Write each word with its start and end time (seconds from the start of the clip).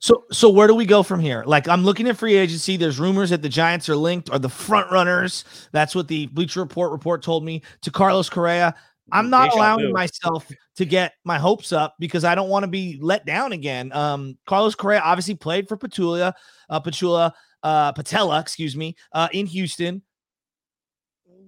So 0.00 0.24
so 0.32 0.48
where 0.48 0.66
do 0.66 0.74
we 0.74 0.86
go 0.86 1.02
from 1.02 1.20
here? 1.20 1.44
Like 1.46 1.68
I'm 1.68 1.84
looking 1.84 2.08
at 2.08 2.16
free 2.16 2.36
agency. 2.36 2.76
There's 2.76 2.98
rumors 2.98 3.30
that 3.30 3.42
the 3.42 3.48
Giants 3.48 3.88
are 3.88 3.96
linked 3.96 4.30
or 4.30 4.38
the 4.38 4.48
front 4.48 4.90
runners. 4.90 5.44
That's 5.72 5.94
what 5.94 6.08
the 6.08 6.26
Bleacher 6.28 6.60
Report 6.60 6.90
report 6.90 7.22
told 7.22 7.44
me 7.44 7.62
to 7.82 7.90
Carlos 7.90 8.30
Correa. 8.30 8.74
I'm 9.12 9.28
not 9.28 9.50
Deja 9.50 9.58
allowing 9.58 9.92
myself 9.92 10.50
to 10.76 10.84
get 10.86 11.12
my 11.24 11.38
hopes 11.38 11.72
up 11.72 11.94
because 11.98 12.24
I 12.24 12.34
don't 12.34 12.48
want 12.48 12.62
to 12.62 12.68
be 12.68 12.98
let 13.02 13.26
down 13.26 13.52
again. 13.52 13.92
Um, 13.92 14.38
Carlos 14.46 14.74
Correa 14.74 15.00
obviously 15.04 15.34
played 15.34 15.68
for 15.68 15.76
Petula, 15.76 16.32
uh, 16.70 16.80
Petula, 16.80 17.32
uh, 17.62 17.92
Patella, 17.92 18.40
excuse 18.40 18.74
me, 18.74 18.96
uh, 19.12 19.28
in 19.32 19.44
Houston. 19.46 20.02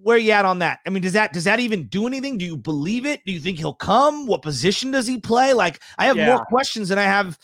Where 0.03 0.19
you 0.19 0.33
at 0.33 0.45
on 0.45 0.59
that? 0.61 0.81
I 0.87 0.91
mean, 0.91 1.03
does 1.03 1.15
that 1.15 1.33
does 1.33 1.45
that 1.45 1.59
even 1.59 1.89
do 1.89 2.07
anything? 2.07 2.37
Do 2.39 2.45
you 2.45 2.57
believe 2.57 3.07
it? 3.07 3.23
Do 3.25 3.33
you 3.33 3.41
think 3.41 3.59
he'll 3.59 3.75
come? 3.75 4.27
What 4.27 4.43
position 4.43 4.91
does 4.91 5.07
he 5.07 5.19
play? 5.19 5.53
Like, 5.53 5.81
I 5.99 6.05
have 6.05 6.17
Yeah. 6.17 6.27
more 6.27 6.45
questions 6.45 6.91
than 6.91 6.99
I 6.99 7.05
have 7.05 7.39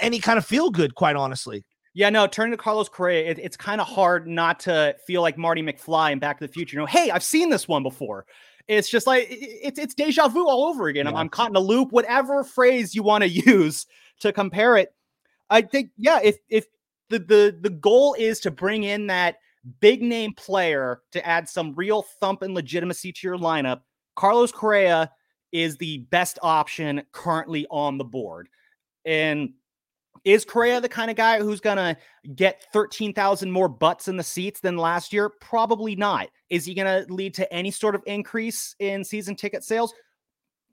any 0.00 0.18
kind 0.18 0.38
of 0.38 0.46
feel 0.46 0.70
good, 0.70 0.94
quite 0.94 1.16
honestly. 1.16 1.64
Yeah, 1.94 2.10
no, 2.10 2.26
turning 2.26 2.52
to 2.52 2.56
Carlos 2.56 2.88
Correa, 2.88 3.28
it, 3.28 3.38
it's 3.38 3.56
kind 3.56 3.80
of 3.80 3.86
hard 3.86 4.28
not 4.28 4.60
to 4.60 4.94
feel 5.06 5.22
like 5.22 5.36
Marty 5.36 5.62
McFly 5.62 6.12
in 6.12 6.18
Back 6.18 6.38
to 6.38 6.46
the 6.46 6.52
Future. 6.52 6.76
You 6.76 6.80
know, 6.80 6.86
hey, 6.86 7.10
I've 7.10 7.22
seen 7.22 7.50
this 7.50 7.66
one 7.66 7.82
before. 7.82 8.26
It's 8.68 8.88
just 8.88 9.06
like 9.06 9.26
it's 9.30 9.78
it's 9.78 9.94
deja 9.94 10.28
vu 10.28 10.46
all 10.46 10.66
over 10.66 10.88
again. 10.88 11.06
I'm, 11.06 11.16
I'm 11.16 11.28
caught 11.30 11.48
in 11.48 11.56
a 11.56 11.60
loop. 11.60 11.90
Whatever 11.90 12.44
phrase 12.44 12.94
you 12.94 13.02
want 13.02 13.24
to 13.24 13.28
use 13.50 13.86
to 14.20 14.32
compare 14.32 14.76
it, 14.76 14.94
I 15.48 15.62
think 15.62 15.90
yeah. 15.96 16.20
If 16.22 16.36
if 16.50 16.66
the 17.08 17.18
the 17.18 17.58
the 17.60 17.70
goal 17.70 18.14
is 18.18 18.40
to 18.40 18.50
bring 18.50 18.84
in 18.84 19.06
that 19.06 19.36
big 19.80 20.02
name 20.02 20.34
player 20.34 21.00
to 21.12 21.26
add 21.26 21.48
some 21.48 21.74
real 21.74 22.04
thump 22.20 22.42
and 22.42 22.54
legitimacy 22.54 23.12
to 23.12 23.26
your 23.26 23.38
lineup, 23.38 23.80
Carlos 24.14 24.52
Correa 24.52 25.10
is 25.50 25.76
the 25.78 25.98
best 26.10 26.38
option 26.42 27.02
currently 27.12 27.66
on 27.70 27.96
the 27.96 28.04
board. 28.04 28.48
And 29.04 29.54
is 30.24 30.44
Correa 30.44 30.80
the 30.80 30.88
kind 30.88 31.10
of 31.10 31.16
guy 31.16 31.38
who's 31.38 31.60
going 31.60 31.76
to 31.76 31.96
get 32.34 32.64
13,000 32.72 33.50
more 33.50 33.68
butts 33.68 34.08
in 34.08 34.16
the 34.16 34.22
seats 34.22 34.60
than 34.60 34.76
last 34.76 35.12
year? 35.12 35.28
Probably 35.28 35.96
not. 35.96 36.28
Is 36.50 36.64
he 36.64 36.74
going 36.74 36.86
to 37.06 37.12
lead 37.12 37.34
to 37.34 37.52
any 37.52 37.70
sort 37.70 37.94
of 37.94 38.02
increase 38.06 38.74
in 38.78 39.04
season 39.04 39.36
ticket 39.36 39.64
sales? 39.64 39.94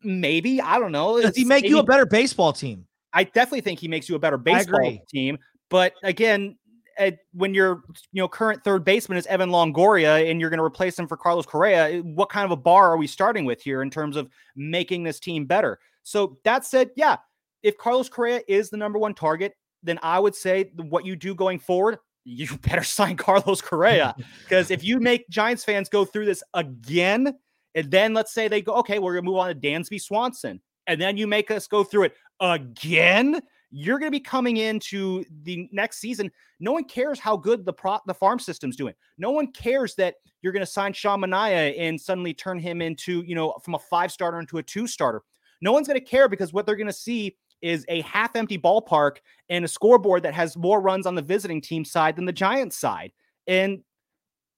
Maybe. 0.04 0.62
I 0.62 0.80
don't 0.80 0.92
know. 0.92 1.22
Does 1.22 1.36
he 1.36 1.42
It's- 1.42 1.48
make 1.48 1.70
you 1.70 1.80
a 1.80 1.84
better 1.84 2.06
baseball 2.06 2.54
team? 2.54 2.86
I 3.14 3.24
definitely 3.24 3.62
think 3.62 3.80
he 3.80 3.88
makes 3.88 4.10
you 4.10 4.16
a 4.16 4.20
better 4.20 4.38
baseball 4.38 4.98
team. 5.10 5.38
But 5.70 5.94
again, 6.04 6.58
uh, 7.00 7.12
when 7.34 7.54
your 7.54 7.82
you 8.12 8.22
know 8.22 8.28
current 8.28 8.64
third 8.64 8.84
baseman 8.84 9.18
is 9.18 9.26
Evan 9.28 9.50
Longoria 9.50 10.30
and 10.30 10.40
you're 10.40 10.50
going 10.50 10.60
to 10.60 10.64
replace 10.64 10.98
him 10.98 11.08
for 11.08 11.18
Carlos 11.18 11.46
Correa, 11.46 11.90
eh, 11.90 12.00
what 12.00 12.30
kind 12.30 12.46
of 12.46 12.52
a 12.52 12.58
bar 12.58 12.90
are 12.92 12.98
we 12.98 13.08
starting 13.08 13.46
with 13.46 13.62
here 13.62 13.82
in 13.82 13.90
terms 13.90 14.16
of 14.16 14.30
making 14.56 15.04
this 15.04 15.20
team 15.20 15.46
better? 15.46 15.80
So 16.04 16.38
that 16.44 16.66
said, 16.66 16.92
yeah, 16.96 17.18
if 17.66 17.78
Carlos 17.78 18.08
Correa 18.08 18.42
is 18.48 18.70
the 18.70 18.78
number 18.78 19.00
one 19.00 19.14
target, 19.14 19.54
then 19.84 20.00
I 20.04 20.20
would 20.20 20.36
say 20.36 20.72
what 20.76 21.06
you 21.06 21.16
do 21.16 21.34
going 21.34 21.60
forward, 21.60 21.98
you 22.24 22.48
better 22.62 22.84
sign 22.84 23.18
Carlos 23.18 23.62
Correa 23.62 24.16
because 24.44 24.72
if 24.72 24.84
you 24.84 25.00
make 25.00 25.28
Giants 25.30 25.66
fans 25.66 25.90
go 25.90 26.06
through 26.06 26.26
this 26.26 26.44
again, 26.54 27.36
and 27.74 27.92
then 27.92 28.14
let's 28.14 28.34
say 28.34 28.48
they 28.48 28.62
go, 28.62 28.74
okay, 28.76 29.00
we're 29.00 29.16
gonna 29.16 29.26
move 29.26 29.38
on 29.38 29.50
to 29.50 29.56
Dansby 29.56 30.02
Swanson, 30.02 30.62
and 30.88 31.02
then 31.02 31.18
you 31.18 31.28
make 31.28 31.52
us 31.52 31.68
go 31.68 31.84
through 31.84 32.04
it 32.04 32.14
again, 32.40 33.42
you're 33.72 34.00
going 34.00 34.08
to 34.08 34.16
be 34.16 34.22
coming 34.22 34.58
into 34.58 35.26
the 35.44 35.68
next 35.74 35.98
season. 35.98 36.32
No 36.62 36.72
one 36.72 36.86
cares 36.86 37.20
how 37.20 37.36
good 37.36 37.66
the 37.66 37.74
pro- 37.74 38.00
the 38.06 38.14
farm 38.14 38.40
system's 38.40 38.78
doing. 38.78 38.94
No 39.18 39.32
one 39.32 39.52
cares 39.52 39.96
that 39.96 40.16
you're 40.42 40.54
going 40.54 40.66
to 40.66 40.72
sign 40.72 40.94
Sean 40.94 41.22
Manaea 41.22 41.78
and 41.78 42.00
suddenly 42.00 42.34
turn 42.34 42.58
him 42.58 42.82
into, 42.82 43.24
you 43.26 43.36
know, 43.36 43.54
from 43.64 43.76
a 43.76 43.80
five 43.80 44.14
starter 44.14 44.40
into 44.40 44.60
a 44.60 44.64
two 44.64 44.88
starter. 44.88 45.24
No 45.62 45.74
one's 45.74 45.88
going 45.88 46.00
to 46.00 46.06
care 46.06 46.30
because 46.30 46.54
what 46.54 46.66
they're 46.66 46.76
going 46.76 46.88
to 46.88 46.94
see 46.94 47.36
is 47.66 47.84
a 47.90 48.02
half 48.02 48.36
empty 48.36 48.58
ballpark 48.58 49.18
and 49.50 49.66
a 49.66 49.68
scoreboard 49.68 50.22
that 50.24 50.36
has 50.36 50.56
more 50.56 50.80
runs 50.80 51.08
on 51.08 51.16
the 51.16 51.22
visiting 51.22 51.60
team 51.60 51.84
side 51.84 52.16
than 52.16 52.26
the 52.26 52.32
Giants 52.32 52.78
side. 52.78 53.12
And 53.48 53.82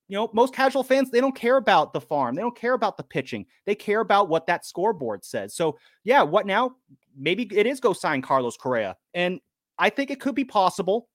you 0.09 0.15
know, 0.15 0.29
most 0.33 0.53
casual 0.53 0.83
fans, 0.83 1.09
they 1.09 1.19
don't 1.19 1.35
care 1.35 1.57
about 1.57 1.93
the 1.93 2.01
farm. 2.01 2.35
They 2.35 2.41
don't 2.41 2.55
care 2.55 2.73
about 2.73 2.97
the 2.97 3.03
pitching. 3.03 3.45
They 3.65 3.75
care 3.75 3.99
about 3.99 4.29
what 4.29 4.47
that 4.47 4.65
scoreboard 4.65 5.25
says. 5.25 5.53
So, 5.53 5.77
yeah, 6.03 6.21
what 6.21 6.45
now? 6.45 6.75
Maybe 7.17 7.47
it 7.53 7.65
is 7.65 7.79
go 7.79 7.93
sign 7.93 8.21
Carlos 8.21 8.55
Correa. 8.57 8.95
And 9.13 9.41
I 9.77 9.89
think 9.89 10.11
it 10.11 10.19
could 10.21 10.35
be 10.35 10.45
possible. 10.45 11.09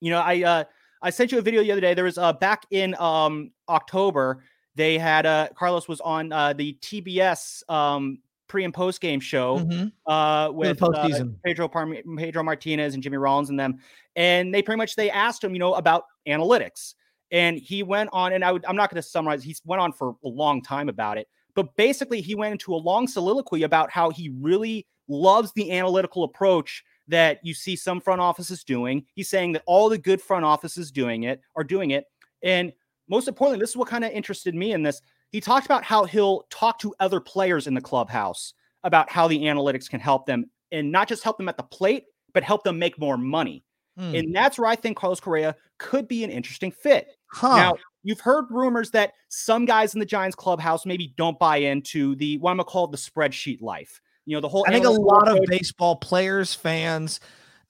You 0.00 0.10
know, 0.10 0.20
I 0.20 0.42
uh 0.42 0.64
I 1.02 1.10
sent 1.10 1.32
you 1.32 1.38
a 1.38 1.42
video 1.42 1.62
the 1.62 1.72
other 1.72 1.80
day. 1.80 1.94
There 1.94 2.04
was 2.04 2.18
uh 2.18 2.32
back 2.32 2.64
in 2.70 2.94
um 2.98 3.52
October, 3.68 4.44
they 4.76 4.98
had 4.98 5.26
uh 5.26 5.48
Carlos 5.54 5.88
was 5.88 6.00
on 6.00 6.32
uh 6.32 6.52
the 6.52 6.78
TBS 6.80 7.68
um 7.70 8.18
pre 8.52 8.64
and 8.64 8.74
post 8.74 9.00
game 9.00 9.18
show 9.18 9.60
Mhm. 9.60 9.90
uh 10.06 10.50
with 10.52 10.80
uh. 10.82 11.24
Pedro 11.42 11.68
Parm- 11.68 12.18
Pedro 12.18 12.42
Martinez 12.42 12.92
and 12.92 13.02
Jimmy 13.02 13.16
Rollins 13.16 13.48
and 13.48 13.58
them, 13.58 13.78
and 14.14 14.54
they 14.54 14.60
pretty 14.62 14.76
much 14.76 14.94
they 14.94 15.10
asked 15.10 15.42
him, 15.42 15.54
you 15.54 15.58
know, 15.58 15.72
about 15.72 16.04
analytics, 16.28 16.92
and 17.30 17.58
he 17.58 17.82
went 17.82 18.10
on, 18.12 18.34
and 18.34 18.44
I 18.44 18.52
would 18.52 18.62
I'm 18.66 18.76
not 18.76 18.90
going 18.90 19.00
to 19.02 19.08
summarize. 19.08 19.42
He 19.42 19.56
went 19.64 19.80
on 19.80 19.90
for 19.94 20.16
a 20.22 20.28
long 20.28 20.60
time 20.60 20.90
about 20.90 21.16
it, 21.16 21.28
but 21.54 21.74
basically 21.76 22.20
he 22.20 22.34
went 22.34 22.52
into 22.52 22.74
a 22.74 22.76
long 22.76 23.08
soliloquy 23.08 23.62
about 23.62 23.90
how 23.90 24.10
he 24.10 24.28
really 24.38 24.86
loves 25.08 25.50
the 25.54 25.72
analytical 25.72 26.22
approach 26.22 26.84
that 27.08 27.40
you 27.42 27.54
see 27.54 27.74
some 27.74 28.00
front 28.02 28.20
offices 28.20 28.62
doing. 28.64 29.04
He's 29.14 29.30
saying 29.30 29.52
that 29.52 29.62
all 29.66 29.88
the 29.88 29.98
good 29.98 30.20
front 30.20 30.44
offices 30.44 30.92
doing 30.92 31.22
it 31.22 31.40
are 31.56 31.64
doing 31.64 31.92
it, 31.92 32.04
and 32.42 32.70
most 33.08 33.28
importantly, 33.28 33.60
this 33.62 33.70
is 33.70 33.76
what 33.76 33.88
kind 33.88 34.04
of 34.04 34.12
interested 34.12 34.54
me 34.54 34.72
in 34.72 34.82
this. 34.82 35.00
He 35.32 35.40
talked 35.40 35.66
about 35.66 35.82
how 35.82 36.04
he'll 36.04 36.44
talk 36.50 36.78
to 36.80 36.94
other 37.00 37.18
players 37.18 37.66
in 37.66 37.74
the 37.74 37.80
clubhouse 37.80 38.54
about 38.84 39.10
how 39.10 39.26
the 39.28 39.40
analytics 39.40 39.88
can 39.88 39.98
help 39.98 40.26
them 40.26 40.44
and 40.70 40.92
not 40.92 41.08
just 41.08 41.24
help 41.24 41.38
them 41.38 41.48
at 41.48 41.56
the 41.56 41.62
plate, 41.62 42.04
but 42.32 42.42
help 42.42 42.62
them 42.64 42.78
make 42.78 42.98
more 42.98 43.16
money. 43.16 43.64
Hmm. 43.96 44.14
And 44.14 44.34
that's 44.34 44.58
where 44.58 44.68
I 44.68 44.76
think 44.76 44.96
Carlos 44.96 45.20
Correa 45.20 45.56
could 45.78 46.06
be 46.08 46.24
an 46.24 46.30
interesting 46.30 46.70
fit. 46.70 47.08
Huh. 47.26 47.56
Now, 47.56 47.74
you've 48.02 48.20
heard 48.20 48.46
rumors 48.50 48.90
that 48.92 49.12
some 49.28 49.64
guys 49.64 49.94
in 49.94 50.00
the 50.00 50.06
Giants 50.06 50.36
clubhouse 50.36 50.86
maybe 50.86 51.14
don't 51.16 51.38
buy 51.38 51.58
into 51.58 52.14
the 52.16 52.38
what 52.38 52.50
I'm 52.50 52.56
gonna 52.56 52.64
call 52.64 52.86
the 52.86 52.96
spreadsheet 52.96 53.60
life. 53.60 54.00
You 54.24 54.36
know, 54.36 54.40
the 54.40 54.48
whole 54.48 54.64
I 54.66 54.72
think 54.72 54.86
a 54.86 54.90
lot 54.90 55.28
of 55.28 55.40
baseball 55.46 55.96
players, 55.96 56.54
fans, 56.54 57.20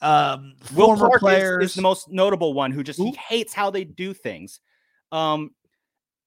um, 0.00 0.54
Will 0.74 0.86
former 0.86 1.06
Clark 1.06 1.20
players. 1.20 1.64
is, 1.70 1.74
the 1.74 1.82
most 1.82 2.10
notable 2.10 2.54
one 2.54 2.72
who 2.72 2.82
just 2.82 2.98
he 2.98 3.12
hates 3.12 3.54
how 3.54 3.70
they 3.70 3.84
do 3.84 4.12
things. 4.12 4.60
Um, 5.12 5.52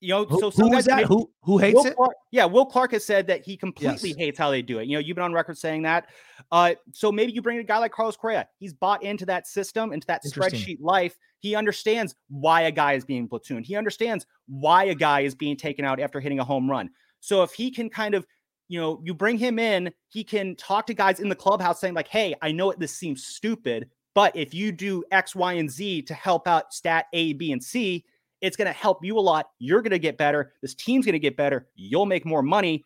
you 0.01 0.09
know, 0.09 0.25
who, 0.25 0.39
so 0.39 0.45
who 0.45 0.51
some 0.51 0.69
was 0.69 0.85
guys 0.87 0.97
that? 0.97 1.05
Who 1.05 1.29
who 1.41 1.57
hates 1.57 1.75
Will 1.75 1.85
it? 1.85 1.95
Clark, 1.95 2.13
yeah, 2.31 2.45
Will 2.45 2.65
Clark 2.65 2.91
has 2.91 3.05
said 3.05 3.27
that 3.27 3.45
he 3.45 3.55
completely 3.57 4.09
Yes. 4.09 4.17
hates 4.17 4.37
how 4.39 4.51
they 4.51 4.61
do 4.61 4.79
it. 4.79 4.87
You 4.87 4.97
know, 4.97 4.99
you've 4.99 5.15
been 5.15 5.23
on 5.23 5.33
record 5.33 5.57
saying 5.57 5.83
that. 5.83 6.09
Uh, 6.51 6.75
so 6.91 7.11
maybe 7.11 7.31
you 7.31 7.41
bring 7.41 7.57
in 7.57 7.61
a 7.61 7.65
guy 7.65 7.77
like 7.77 7.91
Carlos 7.91 8.17
Correa. 8.17 8.47
He's 8.59 8.73
bought 8.73 9.03
into 9.03 9.25
that 9.27 9.47
system, 9.47 9.93
into 9.93 10.05
that 10.07 10.23
spreadsheet 10.23 10.79
life. 10.81 11.17
He 11.39 11.55
understands 11.55 12.15
why 12.29 12.61
a 12.61 12.71
guy 12.71 12.93
is 12.93 13.05
being 13.05 13.27
platooned. 13.27 13.65
He 13.65 13.75
understands 13.75 14.25
why 14.47 14.85
a 14.85 14.95
guy 14.95 15.21
is 15.21 15.33
being 15.33 15.55
taken 15.55 15.85
out 15.85 15.99
after 15.99 16.19
hitting 16.19 16.39
a 16.39 16.43
home 16.43 16.69
run. 16.69 16.89
So 17.19 17.41
if 17.43 17.53
he 17.53 17.71
can 17.71 17.89
kind 17.89 18.15
of, 18.15 18.25
you 18.67 18.79
know, 18.79 18.99
you 19.03 19.13
bring 19.13 19.37
him 19.37 19.59
in, 19.59 19.91
he 20.09 20.23
can 20.23 20.55
talk 20.55 20.87
to 20.87 20.93
guys 20.93 21.19
in 21.19 21.29
the 21.29 21.35
clubhouse 21.35 21.79
saying 21.79 21.93
like, 21.93 22.07
"Hey, 22.07 22.35
I 22.41 22.51
know 22.51 22.71
it. 22.71 22.79
this 22.79 22.95
seems 22.95 23.25
stupid, 23.25 23.89
but 24.13 24.35
if 24.35 24.53
you 24.53 24.71
do 24.71 25.03
X, 25.11 25.35
Y, 25.35 25.53
and 25.53 25.69
Z 25.69 26.03
to 26.03 26.13
help 26.13 26.47
out 26.47 26.73
stat 26.73 27.05
A, 27.13 27.33
B, 27.33 27.51
and 27.51 27.63
C, 27.63 28.05
it's 28.45 28.55
going 28.55 28.67
to 28.67 28.73
help 28.73 29.03
you 29.03 29.17
a 29.17 29.19
lot. 29.19 29.49
You're 29.57 29.81
going 29.81 29.91
to 29.91 29.99
get 29.99 30.17
better. 30.17 30.53
This 30.61 30.75
team's 30.75 31.05
going 31.05 31.13
to 31.13 31.19
get 31.19 31.35
better. 31.35 31.67
You'll 31.75 32.05
make 32.05 32.25
more 32.25 32.43
money. 32.43 32.85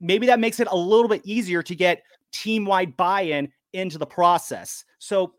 Maybe 0.00 0.26
that 0.26 0.40
makes 0.40 0.58
it 0.58 0.66
a 0.70 0.76
little 0.76 1.08
bit 1.08 1.22
easier 1.24 1.62
to 1.62 1.74
get 1.76 2.02
team 2.32 2.64
wide 2.64 2.96
buy 2.96 3.22
in 3.22 3.48
into 3.72 3.98
the 3.98 4.06
process. 4.06 4.84
So, 4.98 5.34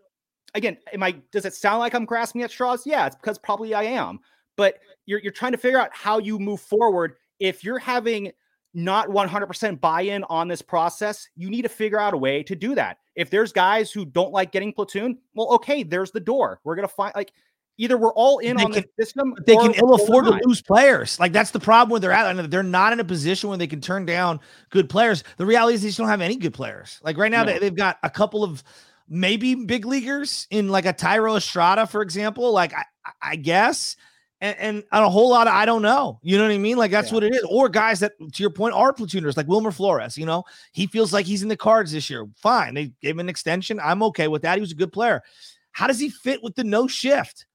again, 0.56 0.78
am 0.94 1.04
I, 1.04 1.16
does 1.34 1.46
it 1.46 1.54
sound 1.54 1.80
like 1.80 1.94
I'm 1.94 2.06
grasping 2.06 2.44
at 2.44 2.52
straws? 2.52 2.88
Yeah, 2.88 3.08
it's 3.08 3.16
because 3.18 3.38
probably 3.38 3.74
I 3.74 3.84
am. 3.84 4.20
But 4.56 4.80
you're, 5.06 5.20
you're 5.20 5.34
trying 5.34 5.52
to 5.52 5.58
figure 5.58 5.80
out 5.80 5.90
how 5.94 6.18
you 6.18 6.40
move 6.40 6.62
forward. 6.62 7.16
If 7.40 7.64
you're 7.64 7.78
having 7.78 8.32
not 8.74 9.10
100% 9.10 9.82
buy 9.82 10.02
in 10.02 10.24
on 10.26 10.48
this 10.48 10.62
process, 10.62 11.28
you 11.36 11.50
need 11.50 11.64
to 11.64 11.70
figure 11.70 12.00
out 12.00 12.14
a 12.14 12.18
way 12.18 12.42
to 12.44 12.56
do 12.56 12.74
that. 12.76 13.00
If 13.16 13.30
there's 13.30 13.52
guys 13.52 13.92
who 13.92 14.06
don't 14.06 14.32
like 14.32 14.52
getting 14.52 14.72
platoon, 14.72 15.18
well, 15.36 15.48
okay, 15.56 15.84
there's 15.84 16.12
the 16.12 16.20
door. 16.20 16.62
We're 16.64 16.76
going 16.76 16.88
to 16.88 16.94
find 16.94 17.12
like 17.16 17.34
either 17.78 17.98
we're 17.98 18.14
all 18.14 18.40
in 18.40 18.58
They 18.58 18.64
on 18.64 18.74
can- 18.74 18.84
this 18.98 19.08
system, 19.08 19.36
they 19.46 19.56
can 19.56 19.74
ill 19.76 19.94
afford 19.94 20.26
to 20.26 20.40
lose 20.44 20.62
players. 20.62 21.20
Like 21.20 21.32
that's 21.32 21.52
the 21.52 21.60
problem 21.60 21.92
where 21.92 22.00
they're 22.00 22.12
at. 22.12 22.38
And 22.38 22.52
They're 22.52 22.64
not 22.64 22.94
in 22.94 23.00
a 23.00 23.06
position 23.06 23.50
where 23.50 23.58
they 23.58 23.68
can 23.68 23.82
turn 23.82 24.06
down 24.06 24.40
good 24.70 24.90
players. 24.90 25.24
The 25.38 25.46
reality 25.46 25.76
is 25.76 25.82
they 25.84 25.90
just 25.90 25.98
don't 25.98 26.10
have 26.10 26.22
any 26.22 26.36
good 26.36 26.54
players. 26.54 27.00
Like 27.04 27.18
right 27.18 27.32
now, 27.32 27.44
No. 27.44 27.54
they, 27.54 27.60
they've 27.60 27.76
got 27.76 27.98
a 28.04 28.10
couple 28.10 28.44
of 28.44 28.64
maybe 29.08 29.56
big 29.56 29.86
leaguers 29.86 30.48
in 30.50 30.70
like 30.70 30.86
a 30.86 30.94
Thairo 30.94 31.38
Estrada, 31.38 31.88
for 31.88 32.02
example. 32.02 32.52
Like 32.52 32.74
I, 32.74 32.84
I 33.22 33.36
guess. 33.36 33.96
And, 34.40 34.56
and, 34.60 34.84
a 34.92 35.10
whole 35.10 35.32
lot 35.32 35.48
of 35.48 35.54
I 35.56 35.66
don't 35.66 35.82
know. 35.82 36.20
You 36.22 36.38
know 36.38 36.44
what 36.44 36.54
I 36.54 36.60
mean? 36.60 36.78
Like 36.78 36.92
that's 36.92 37.10
yeah. 37.10 37.16
what 37.16 37.24
it 37.24 37.34
is. 37.34 37.44
Or 37.50 37.70
guys 37.70 38.02
that, 38.02 38.12
to 38.20 38.44
your 38.44 38.52
point, 38.52 38.76
are 38.76 38.94
platooners, 38.94 39.36
like 39.36 39.48
Wilmer 39.48 39.72
Flores. 39.72 40.16
You 40.16 40.28
know, 40.28 40.44
he 40.74 40.86
feels 40.86 41.12
like 41.12 41.26
he's 41.26 41.42
in 41.42 41.50
the 41.50 41.58
cards 41.58 41.92
this 41.92 42.08
year. 42.08 42.28
Fine, 42.36 42.76
they 42.76 42.92
gave 43.02 43.16
him 43.16 43.20
an 43.22 43.30
extension. 43.30 43.80
I'm 43.84 44.04
okay 44.04 44.28
with 44.28 44.44
that. 44.44 44.54
He 44.54 44.62
was 44.62 44.72
a 44.72 44.76
good 44.76 44.94
player. 44.94 45.24
How 45.72 45.88
does 45.88 46.00
he 46.00 46.10
fit 46.10 46.44
with 46.44 46.54
the 46.54 46.64
no 46.64 46.88
shift? 46.88 47.47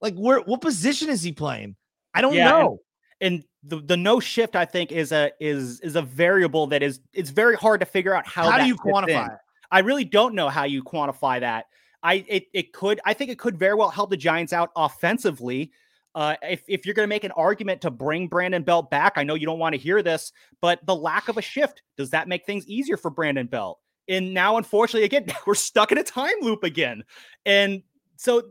Like, 0.00 0.14
where 0.14 0.40
what 0.40 0.60
position 0.60 1.08
is 1.08 1.22
he 1.22 1.32
playing? 1.32 1.76
I 2.14 2.20
don't 2.20 2.34
yeah, 2.34 2.50
know. 2.50 2.78
And, 3.20 3.34
and 3.34 3.44
the, 3.62 3.80
the 3.80 3.96
no 3.96 4.20
shift, 4.20 4.56
I 4.56 4.64
think, 4.64 4.92
is 4.92 5.12
a 5.12 5.30
is 5.40 5.80
is 5.80 5.96
a 5.96 6.02
variable 6.02 6.66
that 6.68 6.82
is 6.82 7.00
it's 7.12 7.30
very 7.30 7.56
hard 7.56 7.80
to 7.80 7.86
figure 7.86 8.14
out 8.14 8.26
how. 8.26 8.50
How 8.50 8.58
do 8.58 8.66
you 8.66 8.76
quantify 8.76 9.34
it? 9.34 9.38
I 9.70 9.80
really 9.80 10.04
don't 10.04 10.34
know 10.34 10.48
how 10.48 10.64
you 10.64 10.82
quantify 10.82 11.40
that. 11.40 11.66
I 12.02 12.24
it, 12.28 12.44
it 12.52 12.72
could 12.72 13.00
I 13.04 13.14
think 13.14 13.30
it 13.30 13.38
could 13.38 13.58
very 13.58 13.74
well 13.74 13.90
help 13.90 14.10
the 14.10 14.16
Giants 14.16 14.52
out 14.52 14.70
offensively. 14.76 15.72
Uh, 16.12 16.34
if, 16.42 16.64
if 16.66 16.84
you're 16.84 16.94
going 16.94 17.06
to 17.06 17.08
make 17.08 17.22
an 17.22 17.30
argument 17.32 17.80
to 17.82 17.90
bring 17.90 18.26
Brandon 18.26 18.64
Belt 18.64 18.90
back, 18.90 19.12
I 19.14 19.22
know 19.22 19.34
you 19.34 19.46
don't 19.46 19.60
want 19.60 19.74
to 19.74 19.80
hear 19.80 20.02
this, 20.02 20.32
but 20.60 20.84
the 20.84 20.96
lack 20.96 21.28
of 21.28 21.36
a 21.36 21.42
shift 21.42 21.82
does 21.96 22.10
that 22.10 22.26
make 22.26 22.44
things 22.44 22.66
easier 22.66 22.96
for 22.96 23.10
Brandon 23.10 23.46
Belt? 23.46 23.78
And 24.08 24.34
now, 24.34 24.56
unfortunately, 24.56 25.04
again, 25.04 25.26
we're 25.46 25.54
stuck 25.54 25.92
in 25.92 25.98
a 25.98 26.02
time 26.02 26.34
loop 26.40 26.64
again. 26.64 27.04
And 27.46 27.82
so 28.20 28.42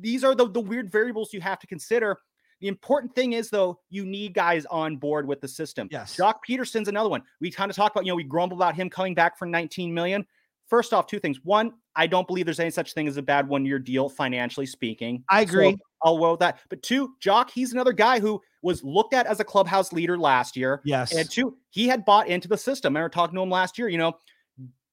these 0.00 0.24
are 0.24 0.34
the, 0.34 0.48
the 0.48 0.62
weird 0.62 0.90
variables 0.90 1.34
you 1.34 1.40
have 1.42 1.58
to 1.58 1.66
consider. 1.66 2.16
The 2.62 2.68
important 2.68 3.14
thing 3.14 3.34
is, 3.34 3.50
though, 3.50 3.78
you 3.90 4.06
need 4.06 4.32
guys 4.32 4.64
on 4.70 4.96
board 4.96 5.28
with 5.28 5.42
the 5.42 5.48
system. 5.48 5.88
Yes. 5.90 6.16
Joc 6.16 6.36
Pederson's 6.48 6.88
another 6.88 7.10
one. 7.10 7.20
We 7.38 7.50
kind 7.50 7.70
of 7.70 7.76
talked 7.76 7.94
about, 7.94 8.06
you 8.06 8.12
know, 8.12 8.16
we 8.16 8.24
grumble 8.24 8.56
about 8.56 8.74
him 8.74 8.88
coming 8.88 9.14
back 9.14 9.36
for 9.38 9.44
19 9.44 9.92
million. 9.92 10.24
First 10.68 10.94
off, 10.94 11.06
two 11.06 11.20
things. 11.20 11.38
One, 11.44 11.74
I 11.94 12.06
don't 12.06 12.26
believe 12.26 12.46
there's 12.46 12.60
any 12.60 12.70
such 12.70 12.94
thing 12.94 13.06
as 13.06 13.18
a 13.18 13.22
bad 13.22 13.46
one 13.46 13.66
year 13.66 13.78
deal, 13.78 14.08
financially 14.08 14.64
speaking. 14.64 15.22
I 15.28 15.42
agree. 15.42 15.72
So 15.72 15.78
I'll 16.02 16.18
roll 16.18 16.30
with 16.30 16.40
that. 16.40 16.60
But 16.70 16.82
two, 16.82 17.10
Joc, 17.22 17.50
he's 17.50 17.74
another 17.74 17.92
guy 17.92 18.20
who 18.20 18.40
was 18.62 18.82
looked 18.82 19.12
at 19.12 19.26
as 19.26 19.38
a 19.38 19.44
clubhouse 19.44 19.92
leader 19.92 20.16
last 20.16 20.56
year. 20.56 20.80
Yes. 20.86 21.14
And 21.14 21.30
two, 21.30 21.58
he 21.68 21.88
had 21.88 22.06
bought 22.06 22.28
into 22.28 22.48
the 22.48 22.56
system. 22.56 22.96
I 22.96 23.00
remember 23.00 23.12
talking 23.12 23.36
to 23.36 23.42
him 23.42 23.50
last 23.50 23.76
year. 23.78 23.90
You 23.90 23.98
know, 23.98 24.14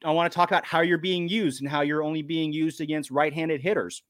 I 0.03 0.11
want 0.11 0.31
to 0.31 0.35
talk 0.35 0.49
about 0.49 0.65
how 0.65 0.81
you're 0.81 0.97
being 0.97 1.27
used 1.27 1.61
and 1.61 1.69
how 1.69 1.81
you're 1.81 2.03
only 2.03 2.21
being 2.21 2.51
used 2.51 2.81
against 2.81 3.11
right 3.11 3.33
handed 3.33 3.61
hitters. 3.61 4.03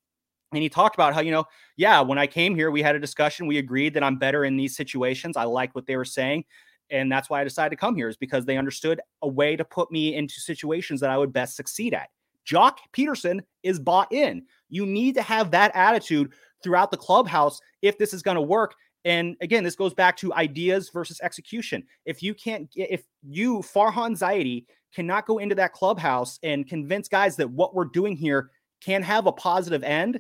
And 0.54 0.62
he 0.62 0.70
talked 0.70 0.96
about 0.96 1.14
how, 1.14 1.22
you 1.22 1.32
know, 1.32 1.46
yeah, 1.78 2.02
when 2.02 2.18
I 2.18 2.28
came 2.28 2.56
here, 2.56 2.72
we 2.72 2.82
had 2.82 2.96
a 2.96 3.00
discussion. 3.00 3.48
We 3.48 3.58
agreed 3.58 3.94
that 3.94 4.04
I'm 4.04 4.18
better 4.18 4.44
in 4.44 4.58
these 4.58 4.76
situations. 4.76 5.38
I 5.38 5.44
liked 5.44 5.76
what 5.76 5.86
they 5.86 5.96
were 5.96 6.06
saying 6.06 6.46
and 6.92 7.12
that's 7.12 7.30
why 7.30 7.42
I 7.42 7.44
decided 7.44 7.70
to 7.72 7.78
come 7.78 7.96
here 7.96 8.10
is 8.10 8.18
because 8.18 8.46
they 8.46 8.58
understood 8.58 9.00
a 9.22 9.28
way 9.28 9.56
to 9.56 9.64
put 9.64 9.92
me 9.92 10.16
into 10.16 10.40
situations 10.40 11.00
that 11.00 11.10
I 11.10 11.18
would 11.18 11.34
best 11.34 11.56
succeed 11.56 11.94
at. 11.94 12.10
Joc 12.46 12.78
Pederson 12.94 13.40
is 13.64 13.80
bought 13.80 14.12
in. 14.12 14.44
You 14.70 14.86
need 14.86 15.16
to 15.16 15.22
have 15.22 15.52
that 15.52 15.72
attitude 15.74 16.34
throughout 16.64 16.92
the 16.92 16.98
clubhouse 16.98 17.60
if 17.82 17.98
this 17.98 18.14
is 18.14 18.22
going 18.22 18.36
to 18.36 18.42
work. 18.42 18.76
And 19.04 19.36
again, 19.42 19.64
this 19.64 19.76
goes 19.76 19.94
back 19.94 20.18
to 20.18 20.34
ideas 20.34 20.90
versus 20.90 21.20
execution. 21.22 21.84
If 22.06 22.22
you 22.22 22.34
can't, 22.34 22.70
if 22.76 23.04
you, 23.24 23.60
Farhan 23.60 24.18
Zaidi, 24.18 24.66
cannot 24.94 25.26
go 25.26 25.38
into 25.38 25.56
that 25.56 25.74
clubhouse 25.74 26.40
and 26.44 26.68
convince 26.68 27.08
guys 27.08 27.36
that 27.38 27.50
what 27.50 27.74
we're 27.74 27.86
doing 27.86 28.16
here 28.16 28.52
can 28.82 29.02
have 29.02 29.26
a 29.26 29.32
positive 29.32 29.84
end, 29.84 30.20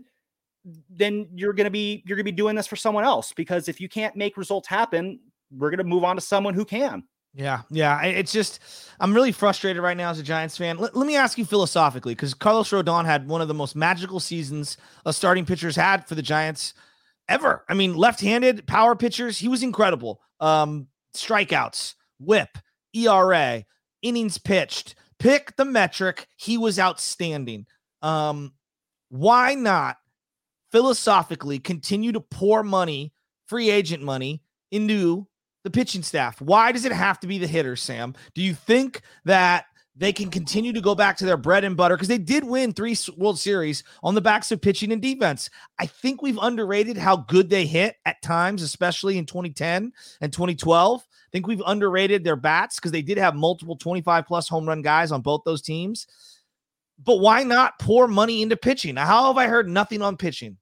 then 0.90 1.28
you're 1.36 1.54
going 1.54 1.66
to 1.66 1.72
be 1.72 2.04
you're 2.06 2.16
going 2.16 2.26
to 2.26 2.32
be 2.32 2.36
doing 2.36 2.56
this 2.56 2.68
for 2.68 2.76
someone 2.76 3.04
else 3.04 3.34
because 3.34 3.68
if 3.68 3.82
you 3.82 3.90
can't 3.90 4.16
make 4.16 4.38
results 4.38 4.68
happen 4.68 5.20
we're 5.52 5.70
going 5.70 5.80
to 5.80 5.84
move 5.84 6.04
on 6.04 6.16
to 6.16 6.22
someone 6.22 6.54
who 6.54 6.66
can. 6.66 7.04
Yeah, 7.34 7.62
yeah. 7.70 8.02
It's 8.04 8.32
just 8.32 8.60
I'm 9.00 9.14
really 9.14 9.32
frustrated 9.32 9.82
right 9.82 9.96
now 9.96 10.10
as 10.10 10.20
a 10.20 10.24
Giants 10.24 10.58
fan. 10.58 10.78
Let, 10.78 10.96
let 10.96 11.08
me 11.08 11.16
ask 11.16 11.38
you 11.38 11.46
philosophically, 11.46 12.14
because 12.14 12.34
Carlos 12.34 12.70
Rodon 12.70 13.06
had 13.06 13.28
one 13.28 13.42
of 13.42 13.48
the 13.48 13.54
most 13.54 13.76
magical 13.76 14.20
seasons 14.20 14.76
a 15.06 15.14
starting 15.14 15.46
pitchers 15.46 15.76
had 15.76 16.06
for 16.08 16.16
the 16.16 16.22
Giants 16.22 16.74
ever. 17.32 17.64
I 17.70 17.74
mean, 17.74 17.96
left-handed 17.96 18.68
power 18.68 18.96
pitchers, 18.96 19.38
he 19.38 19.48
was 19.48 19.64
incredible. 19.64 20.22
Um, 20.40 20.88
strikeouts, 21.16 21.96
whip, 22.20 22.58
ERA, 22.94 23.64
innings 24.02 24.38
pitched. 24.38 24.96
Pick 25.20 25.56
the 25.56 25.66
metric, 25.66 26.28
he 26.36 26.58
was 26.58 26.80
outstanding. 26.80 27.66
Um, 28.02 28.54
why 29.10 29.54
not 29.54 29.98
philosophically 30.72 31.60
continue 31.60 32.12
to 32.12 32.22
pour 32.22 32.64
money, 32.64 33.14
free 33.46 33.70
agent 33.70 34.04
money, 34.04 34.42
into 34.72 35.28
the 35.64 35.70
pitching 35.70 36.04
staff? 36.04 36.42
Why 36.42 36.72
does 36.72 36.86
it 36.86 36.92
have 36.92 37.20
to 37.22 37.28
be 37.28 37.38
the 37.38 37.48
hitters, 37.48 37.82
Sam? 37.82 38.16
Do 38.34 38.42
you 38.42 38.54
think 38.54 39.02
that 39.26 39.66
they 40.02 40.12
can 40.12 40.32
continue 40.32 40.74
to 40.74 40.82
go 40.82 40.96
back 40.96 41.16
to 41.16 41.26
their 41.28 41.38
bread 41.38 41.64
and 41.64 41.78
butter 41.78 41.96
because 41.96 42.08
they 42.08 42.18
did 42.18 42.44
win 42.44 42.74
three 42.74 42.98
World 43.18 43.38
Series 43.38 43.84
on 44.02 44.16
the 44.16 44.20
backs 44.20 44.52
of 44.52 44.60
pitching 44.60 44.92
and 44.92 45.00
defense. 45.00 45.48
I 45.78 45.86
think 45.86 46.24
we've 46.24 46.40
underrated 46.42 46.98
how 46.98 47.18
good 47.18 47.52
they 47.52 47.68
hit 47.68 47.98
at 48.08 48.20
times, 48.24 48.64
especially 48.64 49.20
in 49.20 49.28
2010 49.28 49.94
and 50.20 50.34
2012. 50.34 51.02
I 51.02 51.30
think 51.32 51.46
we've 51.46 51.62
underrated 51.68 52.24
their 52.24 52.36
bats 52.36 52.78
because 52.78 52.92
they 52.92 53.04
did 53.04 53.20
have 53.20 53.36
multiple 53.36 53.76
25 53.76 54.26
plus 54.26 54.50
home 54.50 54.68
run 54.68 54.82
guys 54.82 55.12
on 55.12 55.22
both 55.22 55.44
those 55.46 55.62
teams. 55.62 56.08
But 57.04 57.20
why 57.20 57.44
not 57.44 57.78
pour 57.78 58.08
money 58.08 58.42
into 58.42 58.58
pitching? 58.58 58.96
How 58.96 59.28
have 59.28 59.38
I 59.38 59.46
heard 59.46 59.70
nothing 59.70 60.02
on 60.02 60.18
pitching? 60.18 60.58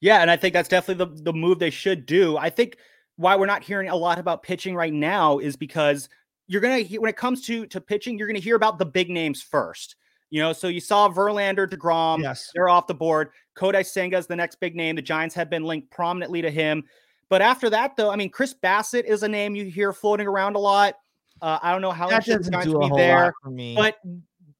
Yeah, 0.00 0.20
and 0.20 0.30
I 0.30 0.36
think 0.36 0.54
that's 0.54 0.68
definitely 0.68 1.06
the, 1.06 1.22
the 1.24 1.32
move 1.32 1.58
they 1.58 1.70
should 1.70 2.06
do. 2.06 2.36
I 2.36 2.50
think 2.50 2.76
why 3.16 3.34
we're 3.34 3.46
not 3.46 3.64
hearing 3.64 3.88
a 3.88 3.96
lot 3.96 4.20
about 4.20 4.44
pitching 4.44 4.76
right 4.76 4.92
now 4.92 5.40
is 5.40 5.56
because 5.56 6.08
you're 6.46 6.60
gonna 6.60 6.82
when 6.82 7.08
it 7.08 7.16
comes 7.16 7.44
to 7.46 7.66
to 7.66 7.80
pitching, 7.80 8.18
you're 8.18 8.28
gonna 8.28 8.38
hear 8.38 8.56
about 8.56 8.78
the 8.78 8.86
big 8.86 9.10
names 9.10 9.42
first. 9.42 9.96
You 10.30 10.40
know, 10.42 10.52
so 10.52 10.68
you 10.68 10.80
saw 10.80 11.08
Verlander, 11.08 11.68
deGrom, 11.68 12.20
yes. 12.20 12.50
they're 12.54 12.68
off 12.68 12.88
the 12.88 12.94
board. 12.94 13.30
Kodai 13.56 13.86
Senga 13.86 14.16
is 14.16 14.26
the 14.26 14.34
next 14.34 14.56
big 14.56 14.74
name. 14.74 14.96
The 14.96 15.02
Giants 15.02 15.34
have 15.36 15.48
been 15.48 15.62
linked 15.62 15.90
prominently 15.90 16.42
to 16.42 16.50
him. 16.50 16.84
But 17.28 17.42
after 17.42 17.70
that, 17.70 17.96
though, 17.96 18.10
I 18.10 18.16
mean, 18.16 18.30
Chris 18.30 18.54
Bassitt 18.54 19.04
is 19.04 19.22
a 19.22 19.28
name 19.28 19.54
you 19.54 19.66
hear 19.66 19.92
floating 19.92 20.26
around 20.26 20.56
a 20.56 20.58
lot. 20.58 20.96
Uh, 21.40 21.58
I 21.62 21.72
don't 21.72 21.82
know 21.82 21.92
how 21.92 22.08
that 22.08 22.24
doesn't 22.24 22.62
do 22.62 22.80
a 22.80 22.88
whole 22.88 22.96
there, 22.96 23.24
lot 23.26 23.34
for 23.42 23.50
me. 23.50 23.74
But 23.76 23.98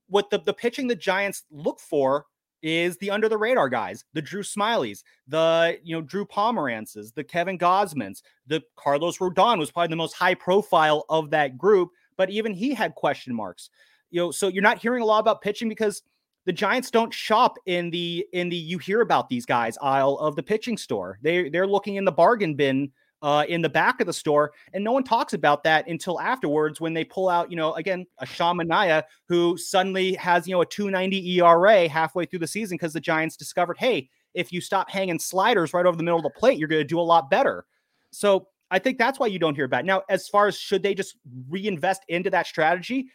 what 0.08 0.30
the, 0.30 0.38
the 0.38 0.52
pitching 0.52 0.86
the 0.86 0.94
Giants 0.94 1.44
look 1.50 1.80
for 1.80 2.26
is 2.62 2.96
the 2.98 3.10
under 3.10 3.28
the 3.28 3.38
radar 3.38 3.68
guys, 3.68 4.04
the 4.12 4.22
Drew 4.22 4.42
Smylys, 4.42 5.02
the 5.28 5.78
you 5.82 5.94
know 5.94 6.02
Drew 6.02 6.24
Pomeranzes, 6.24 7.14
the 7.14 7.24
Kevin 7.24 7.58
Gausmans, 7.58 8.22
the 8.46 8.62
Carlos 8.76 9.18
Rodon 9.18 9.58
was 9.58 9.70
probably 9.70 9.88
the 9.88 9.96
most 9.96 10.14
high 10.14 10.34
profile 10.34 11.04
of 11.08 11.30
that 11.30 11.58
group, 11.58 11.90
but 12.16 12.30
even 12.30 12.52
he 12.52 12.74
had 12.74 12.94
question 12.94 13.34
marks. 13.34 13.70
You 14.10 14.20
know, 14.20 14.30
so 14.30 14.48
you're 14.48 14.62
not 14.62 14.78
hearing 14.78 15.02
a 15.02 15.06
lot 15.06 15.18
about 15.18 15.42
pitching 15.42 15.68
because 15.68 16.02
the 16.46 16.52
Giants 16.52 16.90
don't 16.90 17.12
shop 17.12 17.58
in 17.66 17.90
the 17.90 18.26
in 18.32 18.48
the 18.48 18.56
you 18.56 18.78
hear 18.78 19.00
about 19.00 19.28
these 19.28 19.44
guys 19.44 19.76
aisle 19.82 20.16
of 20.18 20.36
the 20.36 20.42
pitching 20.42 20.76
store. 20.76 21.18
They 21.22 21.48
they're 21.48 21.66
looking 21.66 21.96
in 21.96 22.04
the 22.04 22.12
bargain 22.12 22.54
bin 22.54 22.92
uh, 23.22 23.44
in 23.48 23.62
the 23.62 23.68
back 23.68 24.00
of 24.00 24.06
the 24.06 24.12
store. 24.12 24.52
And 24.72 24.84
no 24.84 24.92
one 24.92 25.04
talks 25.04 25.32
about 25.32 25.64
that 25.64 25.88
until 25.88 26.20
afterwards 26.20 26.80
when 26.80 26.94
they 26.94 27.04
pull 27.04 27.28
out, 27.28 27.50
you 27.50 27.56
know, 27.56 27.74
again, 27.74 28.06
a 28.18 28.26
Sean 28.26 28.58
Manaea 28.58 29.04
who 29.28 29.56
suddenly 29.56 30.14
has, 30.14 30.46
you 30.46 30.54
know, 30.54 30.60
a 30.60 30.66
290 30.66 31.40
ERA 31.40 31.88
halfway 31.88 32.26
through 32.26 32.40
the 32.40 32.46
season 32.46 32.76
because 32.76 32.92
the 32.92 33.00
Giants 33.00 33.36
discovered, 33.36 33.78
hey, 33.78 34.08
if 34.34 34.52
you 34.52 34.60
stop 34.60 34.90
hanging 34.90 35.18
sliders 35.18 35.72
right 35.72 35.86
over 35.86 35.96
the 35.96 36.02
middle 36.02 36.18
of 36.18 36.24
the 36.24 36.38
plate, 36.38 36.58
you're 36.58 36.68
going 36.68 36.80
to 36.80 36.84
do 36.84 37.00
a 37.00 37.02
lot 37.02 37.30
better. 37.30 37.64
So 38.12 38.48
I 38.70 38.78
think 38.78 38.98
that's 38.98 39.18
why 39.18 39.28
you 39.28 39.38
don't 39.38 39.54
hear 39.54 39.64
about 39.64 39.80
it. 39.80 39.86
Now, 39.86 40.02
as 40.08 40.28
far 40.28 40.46
as 40.46 40.58
should 40.58 40.82
they 40.82 40.94
just 40.94 41.16
reinvest 41.48 42.02
into 42.08 42.30
that 42.30 42.46
strategy, 42.46 43.06